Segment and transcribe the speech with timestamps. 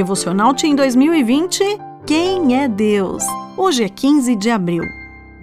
[0.00, 1.62] Devocional Team 2020
[2.06, 3.22] Quem é Deus?
[3.54, 4.82] Hoje é 15 de abril.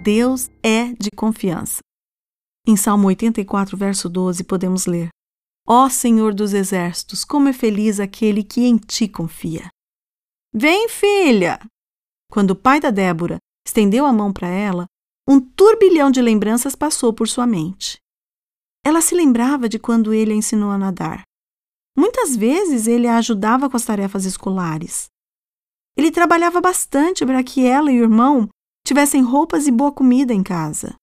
[0.02, 1.78] Deus é de confiança.
[2.66, 5.10] Em Salmo 84, verso 12, podemos ler:
[5.64, 9.70] Ó Senhor dos exércitos, como é feliz aquele que em ti confia.
[10.52, 11.60] Vem, filha!
[12.28, 14.86] Quando o pai da Débora estendeu a mão para ela,
[15.28, 18.00] um turbilhão de lembranças passou por sua mente.
[18.84, 21.27] Ela se lembrava de quando ele a ensinou a nadar.
[21.98, 25.08] Muitas vezes ele a ajudava com as tarefas escolares.
[25.96, 28.48] Ele trabalhava bastante para que ela e o irmão
[28.86, 30.94] tivessem roupas e boa comida em casa.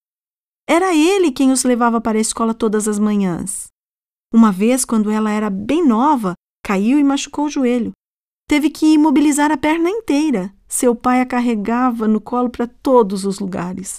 [0.65, 3.67] Era ele quem os levava para a escola todas as manhãs.
[4.33, 6.33] Uma vez, quando ela era bem nova,
[6.65, 7.91] caiu e machucou o joelho.
[8.47, 10.55] Teve que imobilizar a perna inteira.
[10.65, 13.97] Seu pai a carregava no colo para todos os lugares.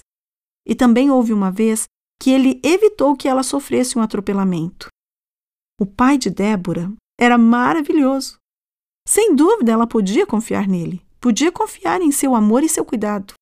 [0.67, 1.85] E também houve uma vez
[2.19, 4.89] que ele evitou que ela sofresse um atropelamento.
[5.79, 6.91] O pai de Débora
[7.21, 8.39] era maravilhoso.
[9.07, 13.35] Sem dúvida, ela podia confiar nele, podia confiar em seu amor e seu cuidado.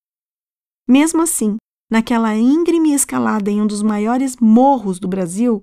[0.89, 1.57] Mesmo assim,
[1.91, 5.61] naquela íngreme escalada em um dos maiores morros do Brasil,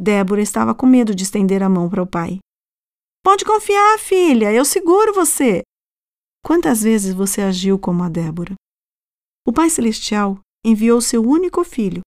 [0.00, 2.38] Débora estava com medo de estender a mão para o pai.
[3.22, 5.62] Pode confiar, filha, eu seguro você.
[6.42, 8.54] Quantas vezes você agiu como a Débora?
[9.46, 12.00] O Pai Celestial enviou seu único filho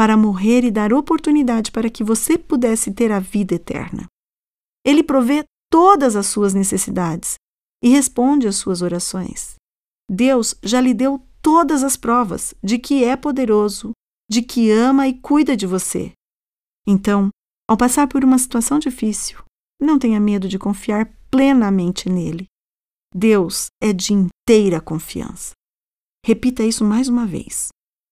[0.00, 4.06] para morrer e dar oportunidade para que você pudesse ter a vida eterna.
[4.82, 7.34] Ele provê todas as suas necessidades
[7.84, 9.56] e responde às suas orações.
[10.10, 13.92] Deus já lhe deu todas as provas de que é poderoso,
[14.26, 16.12] de que ama e cuida de você.
[16.86, 17.28] Então,
[17.68, 19.44] ao passar por uma situação difícil,
[19.78, 22.46] não tenha medo de confiar plenamente nele.
[23.14, 25.52] Deus é de inteira confiança.
[26.24, 27.68] Repita isso mais uma vez.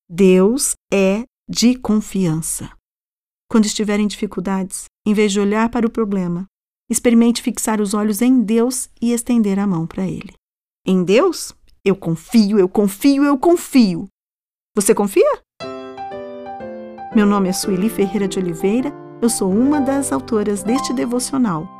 [0.06, 2.70] Deus é de confiança.
[3.50, 6.44] Quando estiver em dificuldades, em vez de olhar para o problema,
[6.90, 10.34] experimente fixar os olhos em Deus e estender a mão para Ele.
[10.86, 11.54] Em Deus,
[11.84, 14.06] eu confio, eu confio, eu confio.
[14.76, 15.40] Você confia?
[17.14, 18.92] Meu nome é Sueli Ferreira de Oliveira,
[19.22, 21.77] eu sou uma das autoras deste devocional